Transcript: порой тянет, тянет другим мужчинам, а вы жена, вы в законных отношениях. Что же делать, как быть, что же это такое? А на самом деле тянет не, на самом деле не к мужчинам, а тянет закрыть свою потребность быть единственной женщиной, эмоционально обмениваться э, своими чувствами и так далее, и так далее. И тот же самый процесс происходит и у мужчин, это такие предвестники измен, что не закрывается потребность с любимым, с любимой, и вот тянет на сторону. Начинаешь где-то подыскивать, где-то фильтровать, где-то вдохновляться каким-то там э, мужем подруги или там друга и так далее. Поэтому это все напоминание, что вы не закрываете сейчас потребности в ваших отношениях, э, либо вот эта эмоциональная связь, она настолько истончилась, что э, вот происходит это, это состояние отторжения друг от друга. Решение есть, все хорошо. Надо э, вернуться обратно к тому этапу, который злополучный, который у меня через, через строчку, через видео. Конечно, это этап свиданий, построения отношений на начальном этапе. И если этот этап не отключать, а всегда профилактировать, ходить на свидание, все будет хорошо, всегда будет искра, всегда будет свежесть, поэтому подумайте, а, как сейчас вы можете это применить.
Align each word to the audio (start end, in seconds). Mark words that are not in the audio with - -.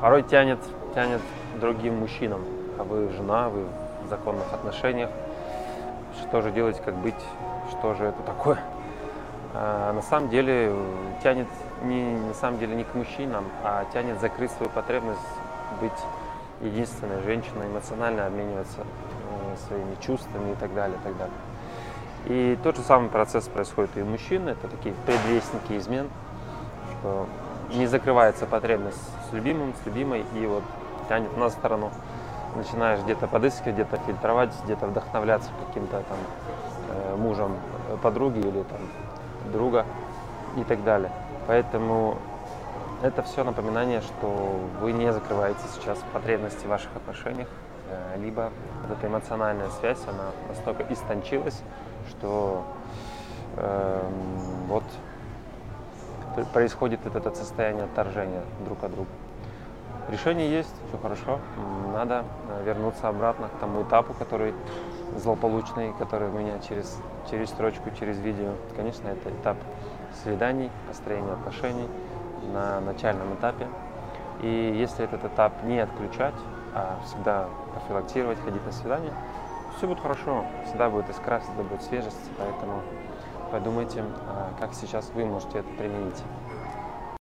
порой 0.00 0.22
тянет, 0.22 0.58
тянет 0.94 1.20
другим 1.60 1.98
мужчинам, 1.98 2.42
а 2.78 2.84
вы 2.84 3.08
жена, 3.10 3.48
вы 3.48 3.64
в 4.04 4.08
законных 4.08 4.52
отношениях. 4.52 5.10
Что 6.20 6.42
же 6.42 6.50
делать, 6.50 6.80
как 6.84 6.94
быть, 6.96 7.14
что 7.70 7.94
же 7.94 8.04
это 8.04 8.22
такое? 8.22 8.58
А 9.52 9.92
на 9.92 10.02
самом 10.02 10.28
деле 10.28 10.72
тянет 11.22 11.48
не, 11.82 12.16
на 12.16 12.34
самом 12.34 12.58
деле 12.58 12.76
не 12.76 12.84
к 12.84 12.94
мужчинам, 12.94 13.44
а 13.64 13.84
тянет 13.92 14.20
закрыть 14.20 14.50
свою 14.52 14.70
потребность 14.70 15.20
быть 15.80 15.92
единственной 16.60 17.22
женщиной, 17.22 17.66
эмоционально 17.66 18.26
обмениваться 18.26 18.80
э, 18.80 19.56
своими 19.66 19.96
чувствами 20.00 20.52
и 20.52 20.54
так 20.56 20.74
далее, 20.74 20.96
и 20.98 21.02
так 21.02 21.16
далее. 21.16 21.34
И 22.26 22.58
тот 22.62 22.76
же 22.76 22.82
самый 22.82 23.08
процесс 23.08 23.48
происходит 23.48 23.96
и 23.96 24.02
у 24.02 24.04
мужчин, 24.04 24.46
это 24.46 24.68
такие 24.68 24.94
предвестники 25.06 25.78
измен, 25.78 26.08
что 27.00 27.26
не 27.74 27.86
закрывается 27.86 28.46
потребность 28.46 29.00
с 29.28 29.32
любимым, 29.32 29.74
с 29.82 29.86
любимой, 29.86 30.24
и 30.34 30.46
вот 30.46 30.62
тянет 31.08 31.36
на 31.36 31.50
сторону. 31.50 31.90
Начинаешь 32.56 33.00
где-то 33.00 33.26
подыскивать, 33.28 33.74
где-то 33.74 33.96
фильтровать, 33.98 34.52
где-то 34.64 34.86
вдохновляться 34.86 35.50
каким-то 35.66 36.02
там 36.02 36.18
э, 36.88 37.16
мужем 37.16 37.56
подруги 38.02 38.38
или 38.38 38.62
там 38.64 38.80
друга 39.52 39.86
и 40.56 40.64
так 40.64 40.82
далее. 40.82 41.12
Поэтому 41.46 42.18
это 43.02 43.22
все 43.22 43.44
напоминание, 43.44 44.00
что 44.00 44.60
вы 44.80 44.92
не 44.92 45.12
закрываете 45.12 45.60
сейчас 45.74 45.98
потребности 46.12 46.66
в 46.66 46.68
ваших 46.68 46.94
отношениях, 46.96 47.48
э, 47.88 48.18
либо 48.18 48.50
вот 48.82 48.98
эта 48.98 49.06
эмоциональная 49.06 49.68
связь, 49.80 50.00
она 50.06 50.30
настолько 50.48 50.84
истончилась, 50.92 51.62
что 52.10 52.64
э, 53.56 54.02
вот 54.68 54.84
происходит 56.52 57.04
это, 57.06 57.18
это 57.18 57.34
состояние 57.34 57.84
отторжения 57.84 58.42
друг 58.64 58.82
от 58.84 58.92
друга. 58.92 59.10
Решение 60.08 60.50
есть, 60.50 60.74
все 60.88 60.98
хорошо. 60.98 61.38
Надо 61.92 62.24
э, 62.48 62.64
вернуться 62.64 63.08
обратно 63.08 63.48
к 63.48 63.60
тому 63.60 63.82
этапу, 63.82 64.12
который 64.14 64.54
злополучный, 65.16 65.92
который 65.98 66.28
у 66.28 66.32
меня 66.32 66.58
через, 66.68 66.98
через 67.30 67.50
строчку, 67.50 67.90
через 67.98 68.18
видео. 68.18 68.54
Конечно, 68.74 69.08
это 69.08 69.30
этап 69.30 69.56
свиданий, 70.24 70.70
построения 70.88 71.32
отношений 71.32 71.88
на 72.52 72.80
начальном 72.80 73.34
этапе. 73.34 73.68
И 74.42 74.74
если 74.76 75.04
этот 75.04 75.24
этап 75.24 75.62
не 75.64 75.78
отключать, 75.78 76.34
а 76.74 76.98
всегда 77.04 77.48
профилактировать, 77.74 78.38
ходить 78.44 78.64
на 78.64 78.72
свидание, 78.72 79.12
все 79.76 79.86
будет 79.86 80.00
хорошо, 80.00 80.44
всегда 80.66 80.90
будет 80.90 81.08
искра, 81.08 81.40
всегда 81.40 81.62
будет 81.62 81.82
свежесть, 81.82 82.30
поэтому 82.36 82.82
подумайте, 83.50 84.04
а, 84.26 84.52
как 84.58 84.74
сейчас 84.74 85.10
вы 85.14 85.24
можете 85.24 85.58
это 85.58 85.68
применить. 85.76 86.22